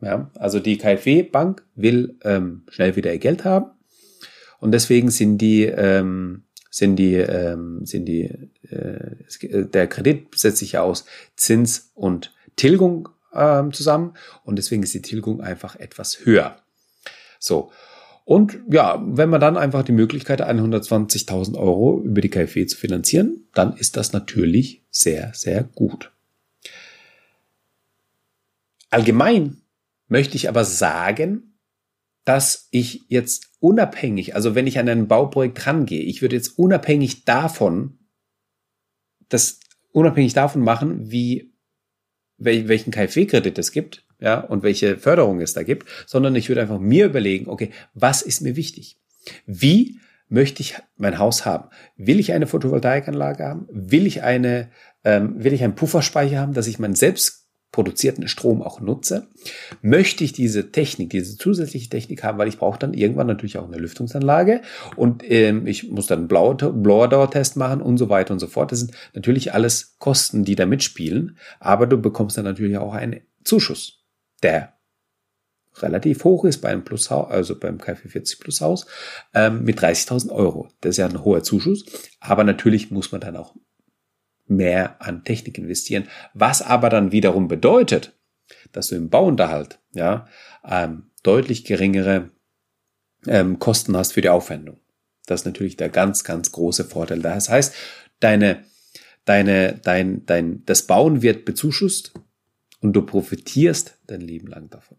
Ja, 0.00 0.30
also 0.34 0.60
die 0.60 0.78
KfW-Bank 0.78 1.62
will 1.74 2.18
ähm, 2.22 2.62
schnell 2.70 2.96
wieder 2.96 3.12
ihr 3.12 3.18
Geld 3.18 3.44
haben 3.44 3.70
und 4.58 4.72
deswegen 4.72 5.10
sind 5.10 5.38
die 5.38 5.64
ähm, 5.64 6.44
sind 6.70 6.96
die 6.96 7.16
ähm, 7.16 7.84
sind 7.84 8.06
die 8.06 8.30
äh, 8.70 9.64
der 9.66 9.88
Kredit 9.88 10.38
setzt 10.38 10.58
sich 10.58 10.78
aus 10.78 11.04
Zins 11.36 11.90
und 11.94 12.32
Tilgung 12.56 13.10
ähm, 13.34 13.72
zusammen 13.72 14.14
und 14.44 14.56
deswegen 14.56 14.82
ist 14.82 14.94
die 14.94 15.02
Tilgung 15.02 15.42
einfach 15.42 15.76
etwas 15.76 16.24
höher. 16.24 16.56
So 17.38 17.70
und 18.30 18.60
ja, 18.70 19.02
wenn 19.04 19.28
man 19.28 19.40
dann 19.40 19.56
einfach 19.56 19.82
die 19.82 19.90
Möglichkeit 19.90 20.40
hat, 20.40 20.48
120.000 20.48 21.58
Euro 21.58 22.00
über 22.00 22.20
die 22.20 22.28
KfW 22.28 22.64
zu 22.64 22.76
finanzieren, 22.76 23.48
dann 23.54 23.76
ist 23.76 23.96
das 23.96 24.12
natürlich 24.12 24.84
sehr, 24.88 25.32
sehr 25.34 25.64
gut. 25.64 26.12
Allgemein 28.88 29.62
möchte 30.06 30.36
ich 30.36 30.48
aber 30.48 30.64
sagen, 30.64 31.56
dass 32.24 32.68
ich 32.70 33.02
jetzt 33.08 33.50
unabhängig, 33.58 34.36
also 34.36 34.54
wenn 34.54 34.68
ich 34.68 34.78
an 34.78 34.88
ein 34.88 35.08
Bauprojekt 35.08 35.66
rangehe, 35.66 36.04
ich 36.04 36.22
würde 36.22 36.36
jetzt 36.36 36.56
unabhängig 36.56 37.24
davon, 37.24 37.98
das 39.28 39.58
unabhängig 39.90 40.34
davon 40.34 40.62
machen, 40.62 41.10
wie 41.10 41.52
welchen 42.38 42.92
KfW-Kredit 42.92 43.58
es 43.58 43.72
gibt, 43.72 44.04
ja, 44.20 44.40
und 44.40 44.62
welche 44.62 44.96
Förderung 44.96 45.40
es 45.40 45.52
da 45.52 45.62
gibt, 45.62 45.88
sondern 46.06 46.34
ich 46.36 46.48
würde 46.48 46.60
einfach 46.62 46.78
mir 46.78 47.06
überlegen, 47.06 47.48
okay, 47.48 47.70
was 47.94 48.22
ist 48.22 48.40
mir 48.40 48.56
wichtig? 48.56 48.98
Wie 49.46 49.98
möchte 50.28 50.62
ich 50.62 50.76
mein 50.96 51.18
Haus 51.18 51.44
haben? 51.44 51.68
Will 51.96 52.20
ich 52.20 52.32
eine 52.32 52.46
Photovoltaikanlage 52.46 53.44
haben? 53.44 53.66
Will 53.70 54.06
ich 54.06 54.22
eine, 54.22 54.70
ähm, 55.04 55.42
will 55.42 55.52
ich 55.52 55.64
einen 55.64 55.74
Pufferspeicher 55.74 56.38
haben, 56.38 56.54
dass 56.54 56.66
ich 56.66 56.78
meinen 56.78 56.94
selbst 56.94 57.40
produzierten 57.72 58.26
Strom 58.26 58.62
auch 58.62 58.80
nutze, 58.80 59.28
möchte 59.80 60.24
ich 60.24 60.32
diese 60.32 60.72
Technik, 60.72 61.10
diese 61.10 61.36
zusätzliche 61.36 61.88
Technik 61.88 62.24
haben, 62.24 62.38
weil 62.38 62.48
ich 62.48 62.58
brauche 62.58 62.78
dann 62.78 62.94
irgendwann 62.94 63.28
natürlich 63.28 63.58
auch 63.58 63.66
eine 63.66 63.78
Lüftungsanlage 63.78 64.62
und 64.96 65.22
ähm, 65.30 65.66
ich 65.66 65.88
muss 65.88 66.06
dann 66.06 66.28
einen 66.30 66.82
Blowerdauertest 66.82 67.56
machen 67.56 67.80
und 67.80 67.98
so 67.98 68.08
weiter 68.08 68.32
und 68.32 68.40
so 68.40 68.48
fort. 68.48 68.72
Das 68.72 68.80
sind 68.80 68.92
natürlich 69.14 69.54
alles 69.54 69.96
Kosten, 69.98 70.44
die 70.44 70.56
da 70.56 70.66
mitspielen, 70.66 71.36
aber 71.60 71.86
du 71.86 71.96
bekommst 71.96 72.36
dann 72.36 72.44
natürlich 72.44 72.76
auch 72.76 72.94
einen 72.94 73.20
Zuschuss, 73.44 73.99
der 74.42 74.74
relativ 75.76 76.24
hoch 76.24 76.44
ist 76.44 76.58
beim 76.58 76.84
Plushaus, 76.84 77.30
also 77.30 77.58
beim 77.58 77.78
KfW 77.78 78.08
40 78.08 78.40
Plus 78.40 78.60
Haus, 78.60 78.86
ähm, 79.34 79.64
mit 79.64 79.80
30.000 79.80 80.30
Euro. 80.30 80.68
Das 80.80 80.90
ist 80.90 80.96
ja 80.98 81.06
ein 81.06 81.24
hoher 81.24 81.42
Zuschuss, 81.42 81.84
aber 82.18 82.44
natürlich 82.44 82.90
muss 82.90 83.12
man 83.12 83.20
dann 83.20 83.36
auch 83.36 83.54
mehr 84.46 85.00
an 85.00 85.24
Technik 85.24 85.58
investieren, 85.58 86.08
was 86.34 86.60
aber 86.60 86.88
dann 86.88 87.12
wiederum 87.12 87.48
bedeutet, 87.48 88.18
dass 88.72 88.88
du 88.88 88.96
im 88.96 89.08
Bauunterhalt 89.08 89.78
ja 89.92 90.26
ähm, 90.64 91.10
deutlich 91.22 91.64
geringere 91.64 92.30
ähm, 93.26 93.58
Kosten 93.58 93.96
hast 93.96 94.12
für 94.12 94.22
die 94.22 94.28
Aufwendung. 94.28 94.80
Das 95.26 95.42
ist 95.42 95.46
natürlich 95.46 95.76
der 95.76 95.88
ganz, 95.88 96.24
ganz 96.24 96.50
große 96.50 96.84
Vorteil. 96.84 97.20
Das 97.20 97.48
heißt, 97.48 97.74
deine, 98.18 98.64
deine, 99.24 99.74
dein, 99.74 100.26
dein, 100.26 100.64
das 100.64 100.86
Bauen 100.86 101.22
wird 101.22 101.44
bezuschusst 101.44 102.12
und 102.80 102.92
du 102.94 103.02
profitierst 103.02 103.98
dein 104.06 104.20
Leben 104.20 104.46
lang 104.46 104.70
davon. 104.70 104.98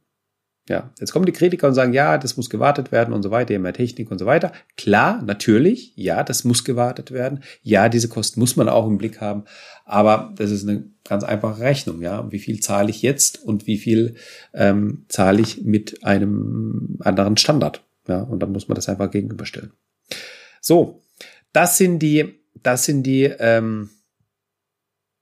Ja, 0.69 0.93
jetzt 0.99 1.11
kommen 1.11 1.25
die 1.25 1.31
Kritiker 1.31 1.67
und 1.67 1.73
sagen, 1.73 1.91
ja, 1.91 2.17
das 2.17 2.37
muss 2.37 2.49
gewartet 2.49 2.91
werden 2.91 3.13
und 3.13 3.23
so 3.23 3.31
weiter, 3.31 3.57
mehr 3.57 3.73
Technik 3.73 4.11
und 4.11 4.19
so 4.19 4.25
weiter. 4.25 4.51
Klar, 4.77 5.21
natürlich, 5.23 5.93
ja, 5.95 6.23
das 6.23 6.43
muss 6.43 6.63
gewartet 6.63 7.11
werden. 7.11 7.43
Ja, 7.63 7.89
diese 7.89 8.07
Kosten 8.07 8.39
muss 8.39 8.55
man 8.55 8.69
auch 8.69 8.87
im 8.87 8.97
Blick 8.97 9.19
haben. 9.19 9.43
Aber 9.85 10.33
das 10.37 10.51
ist 10.51 10.67
eine 10.67 10.85
ganz 11.03 11.23
einfache 11.23 11.59
Rechnung, 11.59 12.01
ja. 12.01 12.31
Wie 12.31 12.39
viel 12.39 12.59
zahle 12.59 12.91
ich 12.91 13.01
jetzt 13.01 13.43
und 13.43 13.65
wie 13.65 13.77
viel 13.77 14.15
ähm, 14.53 15.05
zahle 15.09 15.41
ich 15.41 15.63
mit 15.63 16.05
einem 16.05 16.97
anderen 16.99 17.37
Standard? 17.37 17.83
Ja, 18.07 18.21
und 18.21 18.39
dann 18.39 18.51
muss 18.51 18.67
man 18.67 18.75
das 18.75 18.87
einfach 18.87 19.09
gegenüberstellen. 19.09 19.73
So, 20.61 21.01
das 21.53 21.77
sind 21.77 21.99
die, 21.99 22.39
das 22.61 22.85
sind 22.85 23.03
die 23.03 23.23
ähm, 23.23 23.89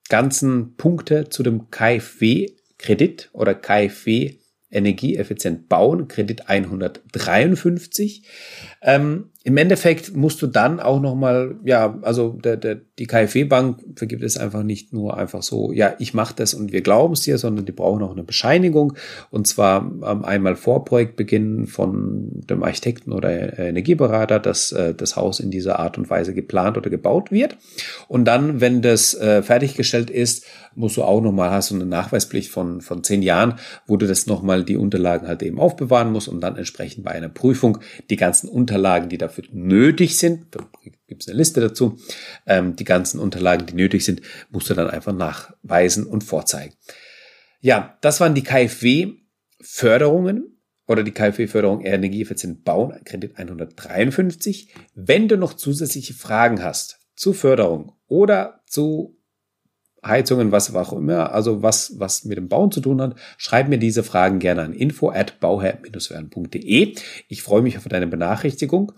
ganzen 0.10 0.75
Punkte 0.75 1.29
zu 1.29 1.43
dem 1.43 1.71
KfW-Kredit 2.79 3.29
oder 3.33 3.53
KfW 3.53 4.35
energieeffizient 4.71 5.67
bauen, 5.67 6.07
Kredit 6.07 6.47
153. 6.47 8.23
Ähm, 8.81 9.31
Im 9.45 9.56
Endeffekt 9.56 10.17
musst 10.17 10.41
du 10.41 10.47
dann 10.47 10.82
auch 10.82 10.99
nochmal, 10.99 11.56
ja, 11.63 11.97
also 12.02 12.34
der, 12.43 12.58
der, 12.58 12.75
die 12.75 13.08
KfW-Bank 13.08 13.82
vergibt 13.95 14.21
es 14.21 14.36
einfach 14.38 14.63
nicht 14.63 14.91
nur 14.91 15.15
einfach 15.15 15.43
so, 15.43 15.71
ja, 15.71 15.95
ich 15.97 16.13
mache 16.13 16.34
das 16.36 16.54
und 16.54 16.73
wir 16.73 16.82
glauben 16.82 17.13
es 17.13 17.21
dir, 17.21 17.38
sondern 17.38 17.65
die 17.65 17.71
brauchen 17.71 18.04
auch 18.04 18.12
eine 18.12 18.23
Bescheinigung. 18.23 18.95
Und 19.32 19.47
zwar 19.47 19.89
ähm, 20.06 20.25
einmal 20.25 20.58
vor 20.58 20.84
Projektbeginn 20.84 21.67
von 21.67 22.41
dem 22.49 22.63
Architekten 22.63 23.13
oder 23.13 23.58
Energieberater, 23.58 24.39
dass 24.39 24.73
äh, 24.73 24.93
das 24.93 25.15
Haus 25.15 25.39
in 25.39 25.52
dieser 25.52 25.80
Art 25.80 25.97
und 25.97 26.10
Weise 26.10 26.34
geplant 26.34 26.78
oder 26.78 26.89
gebaut 26.89 27.32
wird. 27.32 27.56
Und 28.10 28.25
dann, 28.25 28.60
wenn 28.60 28.82
das 28.82 29.13
äh, 29.13 29.41
fertiggestellt 29.41 30.10
ist, 30.10 30.45
musst 30.75 30.97
du 30.97 31.04
auch 31.04 31.21
nochmal, 31.21 31.52
hast 31.52 31.71
du 31.71 31.75
eine 31.75 31.86
Nachweispflicht 31.86 32.52
von, 32.52 32.82
von 32.82 33.04
zehn 33.04 33.21
Jahren, 33.21 33.56
wo 33.88 33.97
du 33.97 34.08
das 34.08 34.28
nochmal 34.28 34.63
die 34.63 34.78
Unterlagen 34.78 35.28
halt 35.28 35.43
eben 35.43 35.60
aufbewahren 35.60 36.12
musst 36.12 36.28
und 36.28 36.41
dann 36.41 36.56
entsprechend 36.56 37.04
bei 37.04 37.12
einer 37.12 37.30
Prüfung 37.30 37.80
die 38.10 38.15
ganzen 38.15 38.49
Unterlagen, 38.49 39.10
die 39.10 39.17
dafür 39.29 39.45
nötig 39.51 40.17
sind, 40.17 40.55
da 40.55 40.67
gibt 41.07 41.21
es 41.21 41.27
eine 41.27 41.37
Liste 41.37 41.61
dazu, 41.61 41.99
ähm, 42.45 42.75
die 42.75 42.83
ganzen 42.83 43.19
Unterlagen, 43.19 43.65
die 43.65 43.75
nötig 43.75 44.03
sind, 44.03 44.21
musst 44.49 44.69
du 44.69 44.73
dann 44.73 44.89
einfach 44.89 45.13
nachweisen 45.13 46.05
und 46.05 46.23
vorzeigen. 46.23 46.75
Ja, 47.61 47.97
das 48.01 48.19
waren 48.19 48.35
die 48.35 48.43
KfW-Förderungen 48.43 50.57
oder 50.87 51.03
die 51.03 51.11
KfW-Förderung 51.11 51.81
Energieeffizient 51.81 52.63
Bauen, 52.63 52.99
Kredit 53.05 53.37
153. 53.37 54.73
Wenn 54.95 55.27
du 55.27 55.37
noch 55.37 55.53
zusätzliche 55.53 56.13
Fragen 56.13 56.63
hast 56.63 56.99
zu 57.15 57.33
Förderung 57.33 57.93
oder 58.07 58.61
zu 58.65 59.18
Heizungen, 60.05 60.51
was 60.51 60.73
auch 60.73 60.93
immer, 60.93 61.33
also 61.33 61.62
was, 61.62 61.99
was 61.99 62.25
mit 62.25 62.38
dem 62.38 62.47
Bauen 62.47 62.71
zu 62.71 62.81
tun 62.81 63.01
hat, 63.01 63.15
schreib 63.38 63.67
mir 63.67 63.77
diese 63.77 64.03
Fragen 64.03 64.39
gerne 64.39 64.62
an 64.62 64.73
info 64.73 65.09
at 65.09 65.39
bauherr-werden.de. 65.39 66.95
Ich 67.27 67.43
freue 67.43 67.62
mich 67.62 67.77
auf 67.77 67.88
deine 67.88 68.07
Benachrichtigung. 68.07 68.93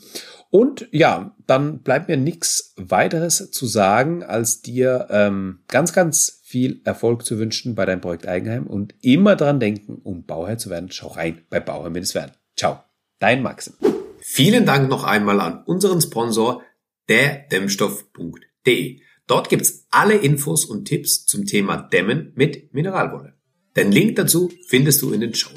Und 0.50 0.88
ja, 0.92 1.36
dann 1.48 1.80
bleibt 1.80 2.10
mir 2.10 2.18
nichts 2.18 2.74
weiteres 2.76 3.52
zu 3.52 3.66
sagen, 3.66 4.24
als 4.24 4.62
dir 4.62 5.08
ähm, 5.10 5.60
ganz, 5.68 5.94
ganz 5.94 6.42
viel 6.44 6.82
Erfolg 6.84 7.26
zu 7.26 7.40
wünschen 7.40 7.76
bei 7.76 7.86
deinem 7.86 8.02
Projekt 8.02 8.28
Eigenheim 8.28 8.68
und 8.68 8.94
immer 9.02 9.38
dran 9.38 9.62
denken, 9.62 10.02
um 10.04 10.26
Bauherr 10.26 10.58
zu 10.58 10.70
werden, 10.70 10.92
schau 10.92 11.08
rein 11.08 11.42
bei 11.50 11.62
Bauherr-werden. 11.62 12.34
Ciao, 12.58 12.84
dein 13.20 13.42
Maxim. 13.42 13.74
Vielen 14.20 14.66
Dank 14.66 14.90
noch 14.90 15.06
einmal 15.06 15.40
an 15.40 15.64
unseren 15.64 16.02
Sponsor, 16.02 16.62
der 17.08 17.48
Dämmstoff.de. 17.50 19.00
Dort 19.28 19.50
gibt's 19.50 19.86
alle 19.90 20.16
Infos 20.16 20.66
und 20.66 20.86
Tipps 20.86 21.26
zum 21.26 21.46
Thema 21.46 21.78
Dämmen 21.78 22.34
mit 22.36 22.74
Mineralwolle. 22.74 23.34
Den 23.76 23.92
Link 23.92 24.18
dazu 24.18 24.52
findest 24.68 25.02
du 25.02 25.12
in 25.14 25.22
den 25.22 25.34
Show. 25.34 25.52